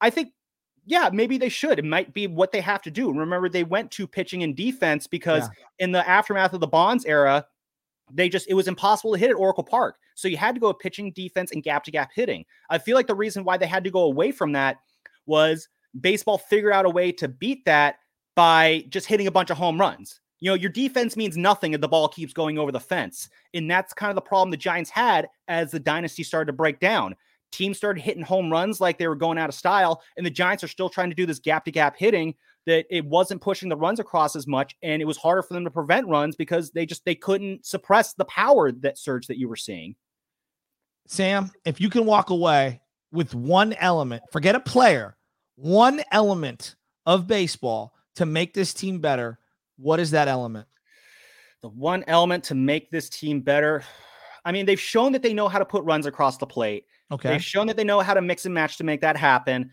I 0.00 0.10
think 0.10 0.32
yeah, 0.86 1.10
maybe 1.12 1.36
they 1.36 1.50
should. 1.50 1.78
It 1.78 1.84
might 1.84 2.14
be 2.14 2.26
what 2.26 2.50
they 2.50 2.62
have 2.62 2.80
to 2.82 2.90
do. 2.90 3.12
Remember, 3.12 3.50
they 3.50 3.62
went 3.62 3.90
to 3.90 4.06
pitching 4.06 4.42
and 4.42 4.56
defense 4.56 5.06
because 5.06 5.42
yeah. 5.42 5.84
in 5.84 5.92
the 5.92 6.08
aftermath 6.08 6.54
of 6.54 6.60
the 6.60 6.66
Bonds 6.66 7.04
era, 7.04 7.44
they 8.12 8.28
just 8.28 8.48
it 8.48 8.54
was 8.54 8.68
impossible 8.68 9.12
to 9.12 9.18
hit 9.18 9.30
at 9.30 9.36
Oracle 9.36 9.64
Park. 9.64 9.96
So 10.14 10.28
you 10.28 10.36
had 10.36 10.54
to 10.54 10.60
go 10.60 10.72
pitching, 10.72 11.12
defense, 11.12 11.52
and 11.52 11.62
gap 11.62 11.84
to 11.84 11.90
gap 11.90 12.10
hitting. 12.14 12.44
I 12.70 12.78
feel 12.78 12.96
like 12.96 13.06
the 13.06 13.14
reason 13.14 13.44
why 13.44 13.56
they 13.56 13.66
had 13.66 13.84
to 13.84 13.90
go 13.90 14.02
away 14.02 14.32
from 14.32 14.52
that 14.52 14.78
was 15.26 15.68
baseball 16.00 16.38
figured 16.38 16.72
out 16.72 16.86
a 16.86 16.90
way 16.90 17.12
to 17.12 17.28
beat 17.28 17.64
that 17.64 17.96
by 18.34 18.84
just 18.88 19.06
hitting 19.06 19.26
a 19.26 19.32
bunch 19.32 19.50
of 19.50 19.56
home 19.56 19.80
runs. 19.80 20.20
You 20.40 20.50
know, 20.50 20.54
your 20.54 20.70
defense 20.70 21.16
means 21.16 21.36
nothing 21.36 21.72
if 21.72 21.80
the 21.80 21.88
ball 21.88 22.08
keeps 22.08 22.32
going 22.32 22.58
over 22.58 22.70
the 22.70 22.80
fence. 22.80 23.28
And 23.54 23.70
that's 23.70 23.92
kind 23.92 24.10
of 24.10 24.14
the 24.14 24.20
problem 24.20 24.50
the 24.50 24.56
Giants 24.56 24.90
had 24.90 25.28
as 25.48 25.72
the 25.72 25.80
dynasty 25.80 26.22
started 26.22 26.46
to 26.46 26.52
break 26.52 26.78
down. 26.78 27.16
Teams 27.50 27.76
started 27.76 28.00
hitting 28.00 28.22
home 28.22 28.50
runs 28.50 28.80
like 28.80 28.98
they 28.98 29.08
were 29.08 29.16
going 29.16 29.38
out 29.38 29.48
of 29.48 29.54
style, 29.54 30.02
and 30.16 30.24
the 30.24 30.30
Giants 30.30 30.62
are 30.62 30.68
still 30.68 30.90
trying 30.90 31.08
to 31.08 31.16
do 31.16 31.26
this 31.26 31.38
gap 31.38 31.64
to 31.64 31.70
gap 31.70 31.96
hitting 31.96 32.34
that 32.68 32.84
it 32.90 33.02
wasn't 33.06 33.40
pushing 33.40 33.70
the 33.70 33.76
runs 33.76 33.98
across 33.98 34.36
as 34.36 34.46
much 34.46 34.76
and 34.82 35.00
it 35.00 35.06
was 35.06 35.16
harder 35.16 35.42
for 35.42 35.54
them 35.54 35.64
to 35.64 35.70
prevent 35.70 36.06
runs 36.06 36.36
because 36.36 36.70
they 36.70 36.84
just 36.84 37.02
they 37.06 37.14
couldn't 37.14 37.64
suppress 37.64 38.12
the 38.12 38.26
power 38.26 38.70
that 38.70 38.98
surge 38.98 39.26
that 39.26 39.38
you 39.38 39.48
were 39.48 39.56
seeing. 39.56 39.96
Sam, 41.06 41.50
if 41.64 41.80
you 41.80 41.88
can 41.88 42.04
walk 42.04 42.28
away 42.28 42.82
with 43.10 43.34
one 43.34 43.72
element, 43.72 44.22
forget 44.30 44.54
a 44.54 44.60
player, 44.60 45.16
one 45.56 46.02
element 46.12 46.76
of 47.06 47.26
baseball 47.26 47.94
to 48.16 48.26
make 48.26 48.52
this 48.52 48.74
team 48.74 49.00
better, 49.00 49.38
what 49.78 49.98
is 49.98 50.10
that 50.10 50.28
element? 50.28 50.68
The 51.62 51.70
one 51.70 52.04
element 52.06 52.44
to 52.44 52.54
make 52.54 52.90
this 52.90 53.08
team 53.08 53.40
better. 53.40 53.82
I 54.44 54.52
mean, 54.52 54.66
they've 54.66 54.78
shown 54.78 55.12
that 55.12 55.22
they 55.22 55.32
know 55.32 55.48
how 55.48 55.58
to 55.58 55.64
put 55.64 55.84
runs 55.84 56.04
across 56.04 56.36
the 56.36 56.46
plate. 56.46 56.84
Okay. 57.10 57.30
They've 57.30 57.42
shown 57.42 57.66
that 57.68 57.78
they 57.78 57.84
know 57.84 58.00
how 58.00 58.12
to 58.12 58.20
mix 58.20 58.44
and 58.44 58.54
match 58.54 58.76
to 58.76 58.84
make 58.84 59.00
that 59.00 59.16
happen. 59.16 59.70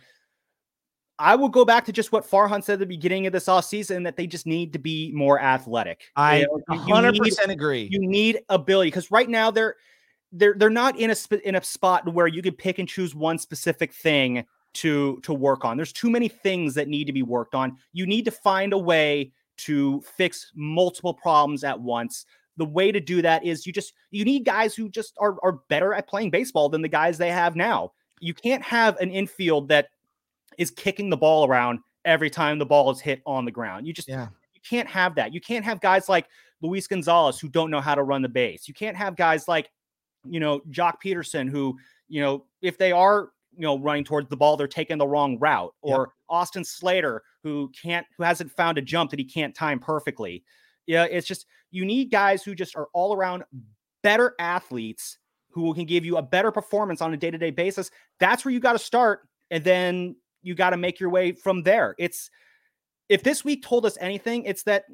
I 1.18 1.36
will 1.36 1.50
go 1.50 1.64
back 1.64 1.86
to 1.86 1.92
just 1.92 2.12
what 2.12 2.30
Farhan 2.30 2.64
said 2.64 2.74
at 2.74 2.80
the 2.80 2.86
beginning 2.86 3.26
of 3.26 3.34
this 3.34 3.48
off 3.48 3.66
season 3.66 4.04
that 4.04 4.18
they 4.18 4.28
just 4.28 4.46
need 4.46 4.74
to 4.74 4.80
be 4.80 5.12
more 5.14 5.40
athletic. 5.40 6.12
I 6.16 6.40
You 6.40 6.48
know, 6.48 6.76
you- 6.76 6.88
you 6.88 6.94
100% 6.94 7.48
need- 7.48 7.54
agree. 7.54 7.88
You 7.92 8.00
need 8.06 8.40
ability 8.50 8.88
because 8.90 9.12
right 9.12 9.30
now 9.30 9.52
they're 9.52 9.76
they're 10.32 10.56
they're 10.58 10.70
not 10.70 11.00
in 11.00 11.12
a 11.12 11.16
sp- 11.16 11.40
in 11.46 11.56
a 11.56 11.64
spot 11.64 12.12
where 12.14 12.28
you 12.28 12.42
can 12.42 12.54
pick 12.54 12.80
and 12.80 12.90
choose 12.90 13.16
one 13.16 13.38
specific 13.38 13.94
thing 13.94 14.44
to 14.74 15.20
to 15.24 15.34
work 15.34 15.64
on. 15.64 15.78
There's 15.78 15.94
too 15.94 16.10
many 16.10 16.28
things 16.28 16.74
that 16.74 16.90
need 16.90 17.06
to 17.06 17.14
be 17.14 17.24
worked 17.24 17.56
on. 17.56 17.78
You 17.94 18.06
need 18.06 18.26
to 18.26 18.32
find 18.32 18.74
a 18.74 18.78
way 18.78 19.32
to 19.58 20.02
fix 20.02 20.52
multiple 20.54 21.14
problems 21.14 21.64
at 21.64 21.80
once. 21.80 22.26
The 22.58 22.66
way 22.66 22.92
to 22.92 23.00
do 23.00 23.22
that 23.22 23.46
is 23.46 23.66
you 23.66 23.72
just 23.72 23.94
you 24.12 24.26
need 24.26 24.44
guys 24.44 24.76
who 24.76 24.90
just 24.90 25.14
are 25.20 25.38
are 25.44 25.60
better 25.70 25.94
at 25.94 26.08
playing 26.10 26.32
baseball 26.32 26.68
than 26.68 26.82
the 26.82 26.90
guys 26.90 27.18
they 27.18 27.32
have 27.32 27.56
now. 27.56 27.94
You 28.20 28.34
can't 28.34 28.64
have 28.64 28.98
an 28.98 29.12
infield 29.12 29.70
that 29.70 29.90
is 30.58 30.72
kicking 30.72 31.10
the 31.10 31.18
ball 31.18 31.46
around 31.48 31.80
every 32.04 32.30
time 32.30 32.60
the 32.60 32.66
ball 32.66 32.92
is 32.92 33.00
hit 33.02 33.22
on 33.26 33.46
the 33.46 33.52
ground. 33.52 33.88
You 33.88 33.94
just 33.94 34.08
yeah. 34.08 34.28
you 34.54 34.62
can't 34.68 34.88
have 34.88 35.16
that. 35.16 35.34
You 35.34 35.42
can't 35.42 35.66
have 35.66 35.82
guys 35.82 36.08
like 36.10 36.28
Luis 36.62 36.88
Gonzalez 36.88 37.40
who 37.40 37.50
don't 37.50 37.72
know 37.72 37.82
how 37.82 37.96
to 37.96 38.04
run 38.04 38.22
the 38.22 38.30
base. 38.30 38.68
You 38.68 38.74
can't 38.74 38.96
have 38.96 39.16
guys 39.16 39.48
like, 39.48 39.70
you 40.24 40.40
know, 40.40 40.62
Joc 40.72 40.96
Pederson 41.04 41.50
who, 41.50 41.78
you 42.08 42.22
know, 42.22 42.46
if 42.62 42.78
they 42.78 42.92
are, 42.92 43.30
you 43.56 43.62
know, 43.62 43.80
running 43.80 44.04
towards 44.04 44.30
the 44.30 44.38
ball, 44.38 44.58
they're 44.58 44.68
taking 44.68 44.98
the 44.98 45.08
wrong 45.08 45.38
route, 45.40 45.74
Yep. 45.84 45.98
or 45.98 46.14
Austin 46.30 46.64
Slater 46.64 47.24
who 47.44 47.72
can't, 47.80 48.06
who 48.18 48.24
hasn't 48.24 48.52
found 48.52 48.78
a 48.78 48.82
jump 48.82 49.12
that 49.12 49.20
he 49.20 49.26
can't 49.26 49.56
time 49.56 49.80
perfectly. 49.80 50.44
Yeah, 50.88 51.06
it's 51.06 51.28
just 51.28 51.46
you 51.72 51.86
need 51.86 52.12
guys 52.12 52.44
who 52.44 52.54
just 52.54 52.76
are 52.76 52.88
all 52.94 53.16
around 53.16 53.44
better 54.04 54.36
athletes 54.40 55.18
who 55.50 55.74
can 55.74 55.86
give 55.86 56.06
you 56.06 56.18
a 56.18 56.22
better 56.22 56.52
performance 56.52 57.02
on 57.02 57.14
a 57.14 57.18
day 57.18 57.32
to 57.32 57.38
day 57.38 57.50
basis. 57.50 57.90
That's 58.20 58.46
where 58.46 58.54
you 58.54 58.60
got 58.60 58.74
to 58.74 58.80
start, 58.80 59.28
and 59.52 59.64
then 59.64 60.16
you 60.46 60.56
got 60.56 60.70
to 60.70 60.78
make 60.78 61.00
your 61.00 61.10
way 61.10 61.32
from 61.32 61.64
there. 61.64 61.96
It's 61.98 62.30
if 63.10 63.24
this 63.24 63.44
week 63.44 63.64
told 63.64 63.86
us 63.86 63.98
anything, 64.00 64.46
it's 64.46 64.64
that 64.64 64.86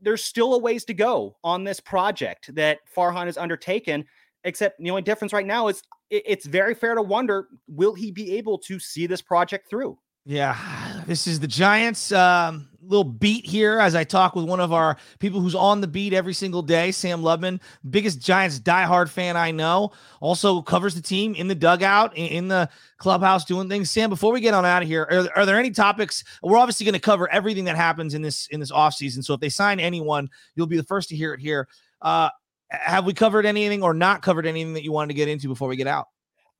there's 0.00 0.22
still 0.22 0.54
a 0.54 0.58
ways 0.58 0.84
to 0.86 0.94
go 0.94 1.36
on 1.42 1.64
this 1.64 1.80
project 1.80 2.54
that 2.54 2.80
Farhan 2.94 3.26
has 3.26 3.38
undertaken. 3.38 4.04
Except 4.46 4.78
the 4.78 4.90
only 4.90 5.02
difference 5.02 5.32
right 5.32 5.46
now 5.46 5.68
is 5.68 5.82
it- 6.10 6.24
it's 6.26 6.44
very 6.44 6.74
fair 6.74 6.94
to 6.94 7.02
wonder 7.02 7.48
will 7.66 7.94
he 7.94 8.10
be 8.10 8.36
able 8.36 8.58
to 8.58 8.78
see 8.78 9.06
this 9.06 9.22
project 9.22 9.70
through? 9.70 9.98
Yeah, 10.26 11.02
this 11.06 11.26
is 11.26 11.40
the 11.40 11.46
Giants. 11.46 12.12
Um, 12.12 12.68
little 12.86 13.04
beat 13.04 13.44
here 13.46 13.78
as 13.78 13.94
I 13.94 14.04
talk 14.04 14.34
with 14.34 14.44
one 14.44 14.60
of 14.60 14.72
our 14.72 14.96
people 15.18 15.40
who's 15.40 15.54
on 15.54 15.80
the 15.80 15.86
beat 15.86 16.12
every 16.12 16.34
single 16.34 16.62
day, 16.62 16.92
Sam 16.92 17.22
Lubman, 17.22 17.60
biggest 17.90 18.20
Giants 18.20 18.60
diehard 18.60 19.08
fan 19.08 19.36
I 19.36 19.50
know. 19.50 19.92
Also 20.20 20.62
covers 20.62 20.94
the 20.94 21.02
team 21.02 21.34
in 21.34 21.48
the 21.48 21.54
dugout, 21.54 22.16
in, 22.16 22.48
the 22.48 22.68
clubhouse, 22.98 23.44
doing 23.44 23.68
things. 23.68 23.90
Sam, 23.90 24.10
before 24.10 24.32
we 24.32 24.40
get 24.40 24.54
on 24.54 24.64
out 24.64 24.82
of 24.82 24.88
here, 24.88 25.08
are, 25.10 25.40
are 25.40 25.46
there 25.46 25.58
any 25.58 25.70
topics? 25.70 26.24
We're 26.42 26.58
obviously 26.58 26.84
going 26.84 26.94
to 26.94 27.00
cover 27.00 27.30
everything 27.30 27.64
that 27.64 27.76
happens 27.76 28.14
in 28.14 28.22
this 28.22 28.46
in 28.48 28.60
this 28.60 28.72
offseason. 28.72 29.24
So 29.24 29.34
if 29.34 29.40
they 29.40 29.48
sign 29.48 29.80
anyone, 29.80 30.28
you'll 30.54 30.66
be 30.66 30.76
the 30.76 30.84
first 30.84 31.08
to 31.10 31.16
hear 31.16 31.32
it 31.34 31.40
here. 31.40 31.68
Uh, 32.02 32.28
have 32.70 33.06
we 33.06 33.14
covered 33.14 33.46
anything 33.46 33.82
or 33.82 33.94
not 33.94 34.22
covered 34.22 34.46
anything 34.46 34.74
that 34.74 34.84
you 34.84 34.92
wanted 34.92 35.08
to 35.08 35.14
get 35.14 35.28
into 35.28 35.48
before 35.48 35.68
we 35.68 35.76
get 35.76 35.86
out? 35.86 36.06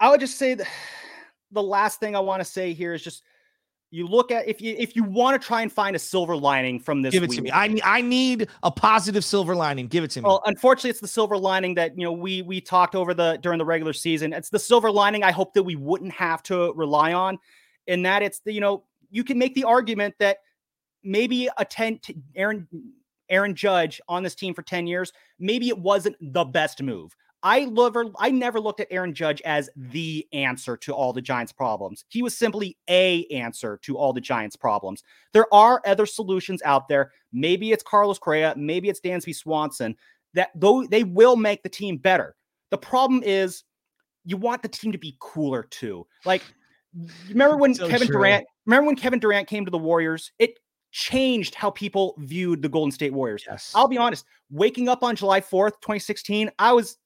I 0.00 0.11
would 0.11 0.21
just 0.21 0.38
say 0.38 0.57
the 1.50 1.62
last 1.62 2.00
thing 2.00 2.16
I 2.16 2.21
want 2.21 2.40
to 2.40 2.45
say 2.45 2.73
here 2.73 2.95
is 2.95 3.02
just 3.02 3.23
you 3.91 4.07
look 4.07 4.31
at 4.33 4.49
if 4.49 4.61
you 4.61 4.75
if 4.79 4.97
you 4.97 5.05
want 5.05 5.41
to 5.41 5.47
try 5.47 5.62
and 5.62 5.73
find 5.73 5.95
a 5.95 5.99
silver 5.99 6.37
lining 6.37 6.81
from 6.81 7.00
this 7.03 7.12
Give 7.12 7.23
it 7.23 7.31
week, 7.31 7.38
to 7.38 7.43
me. 7.45 7.53
I 7.53 7.69
need 7.69 7.83
I 7.85 8.00
need 8.00 8.49
a 8.62 8.71
positive 8.71 9.25
silver 9.25 9.55
lining. 9.55 9.87
Give 9.87 10.03
it 10.03 10.11
to 10.12 10.21
me. 10.21 10.26
Well, 10.26 10.43
unfortunately, 10.47 10.91
it's 10.91 11.00
the 11.00 11.07
silver 11.09 11.38
lining 11.38 11.75
that 11.75 11.97
you 11.97 12.05
know 12.05 12.12
we 12.12 12.43
we 12.43 12.61
talked 12.61 12.95
over 12.95 13.14
the 13.14 13.38
during 13.41 13.59
the 13.59 13.64
regular 13.64 13.93
season. 13.93 14.33
It's 14.33 14.50
the 14.50 14.59
silver 14.59 14.91
lining 14.91 15.23
I 15.23 15.31
hope 15.31 15.55
that 15.55 15.62
we 15.62 15.76
wouldn't 15.76 16.12
have 16.12 16.43
to 16.45 16.73
rely 16.75 17.12
on, 17.12 17.38
in 17.87 18.03
that 18.03 18.23
it's 18.23 18.41
the 18.41 18.53
you 18.53 18.61
know 18.61 18.85
you 19.11 19.23
can 19.23 19.38
make 19.38 19.55
the 19.55 19.64
argument 19.64 20.14
that 20.19 20.38
maybe 21.05 21.49
a 21.57 21.64
ten 21.64 21.99
t- 21.99 22.17
Aaron 22.35 22.67
Aaron 23.29 23.55
Judge 23.55 24.00
on 24.09 24.25
this 24.25 24.35
team 24.35 24.55
for 24.55 24.62
ten 24.62 24.88
years, 24.88 25.12
maybe 25.38 25.69
it 25.69 25.79
wasn't 25.79 26.17
the 26.21 26.45
best 26.45 26.83
move. 26.83 27.14
I 27.44 27.66
never 27.66 28.06
I 28.18 28.30
never 28.30 28.58
looked 28.58 28.80
at 28.80 28.88
Aaron 28.90 29.12
Judge 29.12 29.42
as 29.42 29.68
the 29.76 30.26
answer 30.32 30.78
to 30.78 30.94
all 30.94 31.12
the 31.12 31.20
Giants' 31.20 31.52
problems. 31.52 32.06
He 32.08 32.22
was 32.22 32.36
simply 32.36 32.78
a 32.88 33.26
answer 33.26 33.78
to 33.82 33.98
all 33.98 34.14
the 34.14 34.20
Giants' 34.20 34.56
problems. 34.56 35.02
There 35.34 35.52
are 35.52 35.82
other 35.86 36.06
solutions 36.06 36.62
out 36.64 36.88
there. 36.88 37.12
Maybe 37.32 37.70
it's 37.70 37.82
Carlos 37.82 38.18
Correa, 38.18 38.54
maybe 38.56 38.88
it's 38.88 39.00
Dansby 39.00 39.34
Swanson 39.34 39.94
that 40.32 40.50
though 40.54 40.84
they 40.86 41.04
will 41.04 41.36
make 41.36 41.62
the 41.62 41.68
team 41.68 41.98
better. 41.98 42.34
The 42.70 42.78
problem 42.78 43.22
is 43.22 43.62
you 44.24 44.38
want 44.38 44.62
the 44.62 44.68
team 44.68 44.90
to 44.92 44.98
be 44.98 45.14
cooler 45.20 45.64
too. 45.64 46.06
Like 46.24 46.42
remember 47.28 47.58
when 47.58 47.74
So 47.74 47.88
Kevin 47.88 48.08
true. 48.08 48.16
Durant 48.16 48.46
remember 48.64 48.86
when 48.86 48.96
Kevin 48.96 49.18
Durant 49.18 49.48
came 49.48 49.66
to 49.66 49.70
the 49.70 49.78
Warriors? 49.78 50.32
It 50.38 50.58
changed 50.92 51.54
how 51.54 51.70
people 51.70 52.14
viewed 52.20 52.62
the 52.62 52.68
Golden 52.70 52.90
State 52.90 53.12
Warriors. 53.12 53.44
yes. 53.46 53.72
I'll 53.74 53.88
be 53.88 53.98
honest, 53.98 54.24
waking 54.50 54.88
up 54.88 55.02
on 55.02 55.16
July 55.16 55.40
4th, 55.40 55.72
2016, 55.82 56.50
I 56.58 56.72
was 56.72 56.96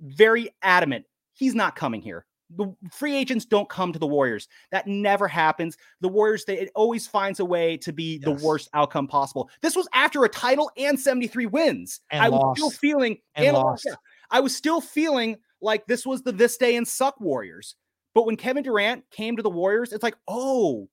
very 0.00 0.50
adamant 0.62 1.04
he's 1.40 1.54
not 1.54 1.74
coming 1.74 2.02
here. 2.02 2.26
The 2.56 2.74
free 2.92 3.16
agents 3.16 3.44
don't 3.44 3.68
come 3.68 3.92
to 3.92 3.98
the 3.98 4.06
Warriors. 4.06 4.48
That 4.72 4.86
never 4.86 5.28
happens. 5.28 5.76
The 6.00 6.08
Warriors, 6.08 6.44
they, 6.44 6.58
it 6.58 6.70
always 6.74 7.06
finds 7.06 7.40
a 7.40 7.44
way 7.44 7.76
to 7.78 7.92
be 7.92 8.18
the 8.18 8.32
worst 8.32 8.68
outcome 8.74 9.06
possible. 9.06 9.48
This 9.62 9.76
was 9.76 9.88
after 9.94 10.24
a 10.24 10.28
title 10.28 10.70
and 10.76 10.98
73 10.98 11.46
wins. 11.46 12.00
And 12.10 12.22
I 12.22 12.28
was 12.28 12.58
still 12.58 12.70
feeling 12.70 13.18
And 13.36 13.46
and 13.46 13.56
lost. 13.56 13.88
I 14.32 14.40
was 14.40 14.54
still 14.54 14.80
feeling 14.80 15.36
like 15.62 15.86
this 15.86 16.04
was 16.04 16.22
the 16.22 16.32
this 16.32 16.56
day 16.56 16.76
and 16.76 16.86
suck 16.86 17.20
Warriors. 17.20 17.76
But 18.14 18.26
when 18.26 18.36
Kevin 18.36 18.64
Durant 18.64 19.04
came 19.12 19.36
to 19.36 19.42
the 19.42 19.50
Warriors, 19.50 19.92
it's 19.92 20.02
like, 20.02 20.16
oh, 20.26 20.88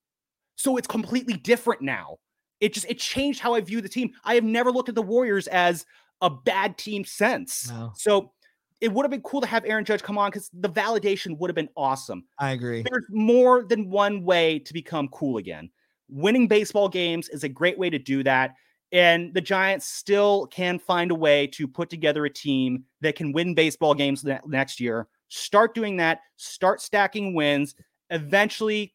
so 0.56 0.78
it's 0.78 0.88
completely 0.88 1.34
different 1.34 1.82
now. 1.82 2.18
It 2.60 2.74
just 2.74 2.86
it 2.88 3.00
changed 3.00 3.40
how 3.40 3.56
I 3.56 3.62
view 3.62 3.82
the 3.82 3.90
team. 3.90 4.12
I 4.24 4.36
have 4.36 4.44
never 4.44 4.72
looked 4.72 4.90
at 4.90 4.96
the 4.96 5.02
Warriors 5.02 5.48
as 5.48 5.86
a 6.22 6.30
bad 6.30 6.78
team 6.78 7.04
since. 7.04 7.70
No. 7.70 7.92
So 7.96 8.32
it 8.80 8.92
would 8.92 9.04
have 9.04 9.12
been 9.12 9.22
cool 9.22 9.42
to 9.42 9.48
have 9.48 9.66
Aaron 9.66 9.86
Judge 9.86 10.04
come 10.04 10.18
on 10.18 10.30
because 10.30 10.50
the 10.54 10.70
validation 10.70 11.38
would 11.38 11.50
have 11.50 11.56
been 11.56 11.70
awesome. 11.76 12.26
I 12.40 12.52
agree. 12.52 12.84
There's 12.84 13.06
more 13.10 13.64
than 13.64 13.90
one 13.90 14.24
way 14.24 14.60
to 14.60 14.74
become 14.74 15.08
cool 15.10 15.38
again. 15.38 15.70
Winning 16.10 16.48
baseball 16.48 16.88
games 16.88 17.30
is 17.30 17.44
a 17.44 17.50
great 17.50 17.78
way 17.78 17.90
to 17.90 18.00
do 18.00 18.24
that. 18.24 18.54
And 18.92 19.34
the 19.34 19.42
Giants 19.42 19.88
still 19.88 20.48
can 20.48 20.80
find 20.80 21.12
a 21.12 21.16
way 21.16 21.48
to 21.48 21.68
put 21.68 21.90
together 21.90 22.26
a 22.26 22.30
team 22.30 22.86
that 23.02 23.16
can 23.16 23.34
win 23.34 23.54
baseball 23.54 23.94
games 23.94 24.24
ne- 24.24 24.40
next 24.46 24.80
year. 24.80 25.08
Start 25.28 25.76
doing 25.76 25.98
that, 25.98 26.20
start 26.38 26.82
stacking 26.82 27.34
wins. 27.34 27.76
Eventually, 28.12 28.94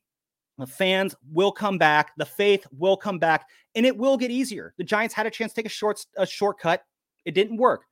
the 0.56 0.66
fans 0.66 1.14
will 1.30 1.52
come 1.52 1.76
back, 1.76 2.12
the 2.16 2.24
faith 2.24 2.66
will 2.70 2.96
come 2.96 3.18
back, 3.18 3.46
and 3.74 3.84
it 3.84 3.96
will 3.96 4.16
get 4.16 4.30
easier. 4.30 4.72
The 4.78 4.84
Giants 4.84 5.14
had 5.14 5.26
a 5.26 5.30
chance 5.30 5.52
to 5.52 5.56
take 5.56 5.66
a 5.66 5.74
short 5.74 6.04
a 6.16 6.26
shortcut. 6.26 6.84
It 7.26 7.34
didn't 7.34 7.58
work. 7.58 7.84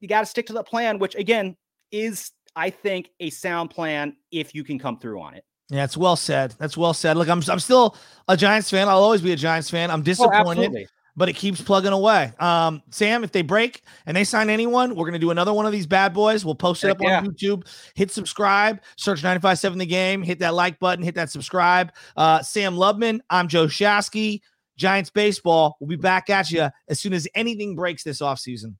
You 0.00 0.08
got 0.08 0.20
to 0.20 0.26
stick 0.26 0.46
to 0.46 0.52
the 0.52 0.62
plan, 0.62 0.98
which 0.98 1.14
again 1.14 1.56
is, 1.90 2.32
I 2.54 2.70
think, 2.70 3.10
a 3.20 3.30
sound 3.30 3.70
plan 3.70 4.16
if 4.30 4.54
you 4.54 4.64
can 4.64 4.78
come 4.78 4.98
through 4.98 5.20
on 5.20 5.34
it. 5.34 5.44
Yeah, 5.70 5.84
it's 5.84 5.96
well 5.96 6.16
said. 6.16 6.54
That's 6.58 6.76
well 6.76 6.94
said. 6.94 7.16
Look, 7.16 7.28
I'm 7.28 7.42
I'm 7.48 7.60
still 7.60 7.96
a 8.26 8.36
Giants 8.36 8.70
fan. 8.70 8.88
I'll 8.88 9.02
always 9.02 9.20
be 9.20 9.32
a 9.32 9.36
Giants 9.36 9.68
fan. 9.68 9.90
I'm 9.90 10.02
disappointed, 10.02 10.88
but 11.14 11.28
it 11.28 11.34
keeps 11.34 11.60
plugging 11.60 11.92
away. 11.92 12.32
Um, 12.40 12.82
Sam, 12.90 13.22
if 13.22 13.32
they 13.32 13.42
break 13.42 13.82
and 14.06 14.16
they 14.16 14.24
sign 14.24 14.48
anyone, 14.48 14.94
we're 14.94 15.04
gonna 15.04 15.18
do 15.18 15.30
another 15.30 15.52
one 15.52 15.66
of 15.66 15.72
these 15.72 15.86
bad 15.86 16.14
boys. 16.14 16.42
We'll 16.42 16.54
post 16.54 16.84
it 16.84 16.90
up 16.90 17.02
yeah. 17.02 17.18
on 17.18 17.26
YouTube. 17.26 17.66
Hit 17.94 18.10
subscribe, 18.10 18.80
search 18.96 19.22
957 19.22 19.78
the 19.78 19.84
game, 19.84 20.22
hit 20.22 20.38
that 20.38 20.54
like 20.54 20.78
button, 20.78 21.04
hit 21.04 21.16
that 21.16 21.28
subscribe. 21.28 21.92
Uh, 22.16 22.40
Sam 22.40 22.74
Lubman, 22.74 23.20
I'm 23.28 23.48
Joe 23.48 23.66
Shasky. 23.66 24.40
Giants 24.78 25.10
baseball. 25.10 25.76
We'll 25.80 25.88
be 25.88 25.96
back 25.96 26.30
at 26.30 26.50
you 26.50 26.70
as 26.88 27.00
soon 27.00 27.12
as 27.12 27.28
anything 27.34 27.74
breaks 27.74 28.04
this 28.04 28.22
offseason. 28.22 28.76